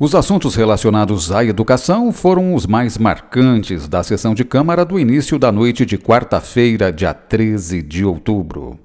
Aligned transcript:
Os 0.00 0.14
assuntos 0.14 0.54
relacionados 0.54 1.32
à 1.32 1.44
educação 1.44 2.12
foram 2.12 2.54
os 2.54 2.68
mais 2.68 2.96
marcantes 2.96 3.88
da 3.88 4.00
sessão 4.04 4.32
de 4.32 4.44
Câmara 4.44 4.84
do 4.84 4.96
início 4.96 5.40
da 5.40 5.50
noite 5.50 5.84
de 5.84 5.98
quarta-feira, 5.98 6.92
dia 6.92 7.12
13 7.12 7.82
de 7.82 8.04
outubro. 8.04 8.78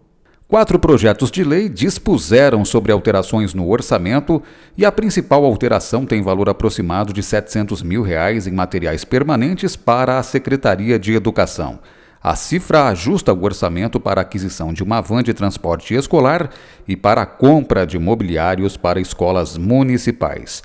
Quatro 0.48 0.80
projetos 0.80 1.30
de 1.30 1.44
lei 1.44 1.70
dispuseram 1.70 2.66
sobre 2.66 2.92
alterações 2.92 3.54
no 3.54 3.70
orçamento 3.70 4.42
e 4.76 4.84
a 4.84 4.92
principal 4.92 5.46
alteração 5.46 6.04
tem 6.04 6.24
valor 6.24 6.50
aproximado 6.50 7.14
de 7.14 7.22
700 7.22 7.84
mil 7.84 8.02
reais 8.02 8.48
em 8.48 8.52
materiais 8.52 9.06
permanentes 9.06 9.76
para 9.76 10.18
a 10.18 10.24
Secretaria 10.24 10.98
de 10.98 11.14
Educação. 11.14 11.78
A 12.24 12.36
cifra 12.36 12.88
ajusta 12.88 13.32
o 13.32 13.44
orçamento 13.44 14.00
para 14.00 14.20
a 14.20 14.24
aquisição 14.24 14.74
de 14.74 14.82
uma 14.82 15.00
van 15.00 15.22
de 15.22 15.36
transporte 15.36 15.94
escolar 15.94 16.50
e 16.88 16.96
para 16.96 17.22
a 17.22 17.28
compra 17.28 17.86
de 17.86 18.00
mobiliários 18.00 18.78
para 18.78 19.00
escolas 19.00 19.60
municipais. 19.60 20.64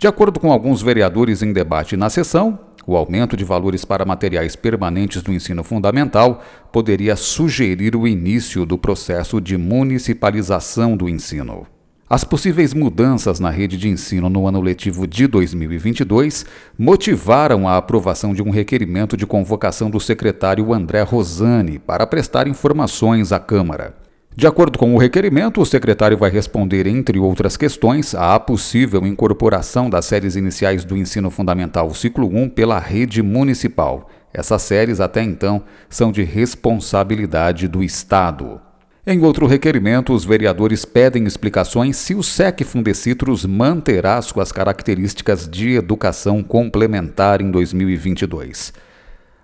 De 0.00 0.06
acordo 0.06 0.40
com 0.40 0.50
alguns 0.50 0.80
vereadores 0.80 1.42
em 1.42 1.52
debate 1.52 1.94
na 1.94 2.08
sessão, 2.08 2.58
o 2.86 2.96
aumento 2.96 3.36
de 3.36 3.44
valores 3.44 3.84
para 3.84 4.02
materiais 4.02 4.56
permanentes 4.56 5.20
do 5.20 5.30
ensino 5.30 5.62
fundamental 5.62 6.42
poderia 6.72 7.14
sugerir 7.16 7.94
o 7.94 8.08
início 8.08 8.64
do 8.64 8.78
processo 8.78 9.38
de 9.42 9.58
municipalização 9.58 10.96
do 10.96 11.06
ensino. 11.06 11.66
As 12.08 12.24
possíveis 12.24 12.72
mudanças 12.72 13.38
na 13.38 13.50
rede 13.50 13.76
de 13.76 13.90
ensino 13.90 14.30
no 14.30 14.48
ano 14.48 14.62
letivo 14.62 15.06
de 15.06 15.26
2022 15.26 16.46
motivaram 16.78 17.68
a 17.68 17.76
aprovação 17.76 18.32
de 18.32 18.42
um 18.42 18.48
requerimento 18.48 19.18
de 19.18 19.26
convocação 19.26 19.90
do 19.90 20.00
secretário 20.00 20.72
André 20.72 21.02
Rosani 21.02 21.78
para 21.78 22.06
prestar 22.06 22.48
informações 22.48 23.32
à 23.32 23.38
Câmara. 23.38 23.99
De 24.40 24.46
acordo 24.46 24.78
com 24.78 24.94
o 24.94 24.98
requerimento, 24.98 25.60
o 25.60 25.66
secretário 25.66 26.16
vai 26.16 26.30
responder, 26.30 26.86
entre 26.86 27.18
outras 27.18 27.58
questões, 27.58 28.14
à 28.14 28.40
possível 28.40 29.06
incorporação 29.06 29.90
das 29.90 30.06
séries 30.06 30.34
iniciais 30.34 30.82
do 30.82 30.96
ensino 30.96 31.28
fundamental 31.30 31.92
ciclo 31.92 32.26
1 32.26 32.48
pela 32.48 32.78
rede 32.78 33.22
municipal. 33.22 34.08
Essas 34.32 34.62
séries, 34.62 34.98
até 34.98 35.22
então, 35.22 35.62
são 35.90 36.10
de 36.10 36.22
responsabilidade 36.22 37.68
do 37.68 37.82
Estado. 37.82 38.58
Em 39.06 39.22
outro 39.22 39.46
requerimento, 39.46 40.14
os 40.14 40.24
vereadores 40.24 40.86
pedem 40.86 41.26
explicações 41.26 41.98
se 41.98 42.14
o 42.14 42.22
SEC 42.22 42.64
Fundecitrus 42.64 43.44
manterá 43.44 44.22
suas 44.22 44.50
características 44.50 45.46
de 45.46 45.74
educação 45.74 46.42
complementar 46.42 47.42
em 47.42 47.50
2022. 47.50 48.72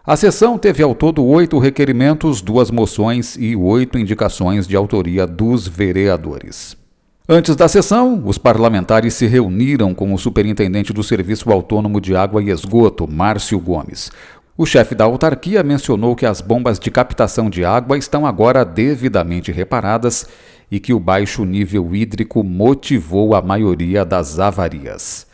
A 0.06 0.14
sessão 0.14 0.56
teve 0.56 0.84
ao 0.84 0.94
todo 0.94 1.24
oito 1.24 1.58
requerimentos, 1.58 2.40
duas 2.40 2.70
moções 2.70 3.34
e 3.34 3.56
oito 3.56 3.98
indicações 3.98 4.64
de 4.64 4.76
autoria 4.76 5.26
dos 5.26 5.66
vereadores. 5.66 6.76
Antes 7.28 7.56
da 7.56 7.66
sessão, 7.66 8.22
os 8.24 8.38
parlamentares 8.38 9.14
se 9.14 9.26
reuniram 9.26 9.92
com 9.92 10.14
o 10.14 10.18
superintendente 10.18 10.92
do 10.92 11.02
Serviço 11.02 11.50
Autônomo 11.50 12.00
de 12.00 12.14
Água 12.14 12.40
e 12.40 12.50
Esgoto, 12.50 13.10
Márcio 13.10 13.58
Gomes. 13.58 14.12
O 14.56 14.64
chefe 14.64 14.94
da 14.94 15.02
autarquia 15.02 15.64
mencionou 15.64 16.14
que 16.14 16.24
as 16.24 16.40
bombas 16.40 16.78
de 16.78 16.88
captação 16.88 17.50
de 17.50 17.64
água 17.64 17.98
estão 17.98 18.24
agora 18.24 18.64
devidamente 18.64 19.50
reparadas 19.50 20.24
e 20.70 20.78
que 20.78 20.94
o 20.94 21.00
baixo 21.00 21.44
nível 21.44 21.96
hídrico 21.96 22.44
motivou 22.44 23.34
a 23.34 23.42
maioria 23.42 24.04
das 24.04 24.38
avarias. 24.38 25.26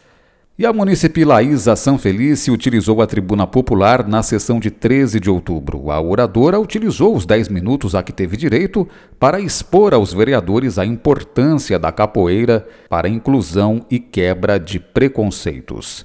E 0.59 0.67
a 0.67 0.73
munícipe 0.73 1.25
Laísa 1.25 1.75
Sanfelice 1.75 2.51
utilizou 2.51 3.01
a 3.01 3.07
tribuna 3.07 3.47
popular 3.47 4.07
na 4.07 4.23
sessão 4.23 4.61
de 4.61 4.71
13 4.71 5.19
de 5.19 5.31
outubro. 5.31 5.91
A 5.91 5.99
oradora 5.99 6.61
utilizou 6.61 7.17
os 7.17 7.25
10 7.25 7.49
minutos 7.49 7.95
a 7.95 8.03
que 8.03 8.13
teve 8.13 8.37
direito 8.37 8.87
para 9.19 9.41
expor 9.41 9.95
aos 9.95 10.13
vereadores 10.13 10.79
a 10.79 10.85
importância 10.85 11.79
da 11.79 11.91
capoeira 11.91 12.69
para 12.91 13.09
inclusão 13.09 13.81
e 13.91 13.99
quebra 13.99 14.61
de 14.61 14.79
preconceitos. 14.79 16.05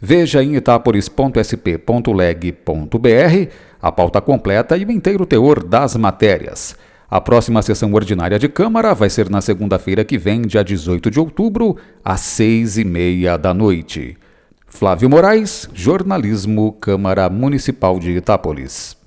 Veja 0.00 0.42
em 0.42 0.56
itaporis.sp.leg.br 0.56 3.52
a 3.82 3.92
pauta 3.92 4.22
completa 4.22 4.78
e 4.78 4.84
o 4.84 4.90
inteiro 4.90 5.26
teor 5.26 5.62
das 5.62 5.94
matérias. 5.94 6.74
A 7.10 7.22
próxima 7.22 7.62
sessão 7.62 7.94
ordinária 7.94 8.38
de 8.38 8.50
Câmara 8.50 8.92
vai 8.92 9.08
ser 9.08 9.30
na 9.30 9.40
segunda-feira 9.40 10.04
que 10.04 10.18
vem, 10.18 10.42
dia 10.42 10.62
18 10.62 11.10
de 11.10 11.18
outubro, 11.18 11.74
às 12.04 12.20
seis 12.20 12.76
e 12.76 12.84
meia 12.84 13.38
da 13.38 13.54
noite. 13.54 14.14
Flávio 14.66 15.08
Moraes, 15.08 15.70
Jornalismo, 15.72 16.72
Câmara 16.72 17.30
Municipal 17.30 17.98
de 17.98 18.10
Itápolis. 18.10 18.97